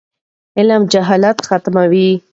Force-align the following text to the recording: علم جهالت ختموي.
علم 0.57 0.81
جهالت 0.93 1.37
ختموي. 1.47 2.09